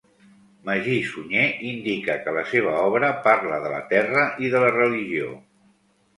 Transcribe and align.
Magí 0.69 0.95
Sunyer 1.09 1.43
indica 1.71 2.15
que 2.23 2.33
la 2.39 2.45
seva 2.55 2.73
obra 2.87 3.13
parla 3.29 3.61
de 3.67 3.75
la 3.75 3.83
terra 3.93 4.27
i 4.49 4.53
de 4.57 4.65
la 4.67 4.73
religió. 4.81 5.31